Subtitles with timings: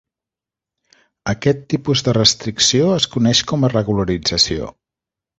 [1.33, 4.71] Aquest tipus de restricció es coneix com a regularització.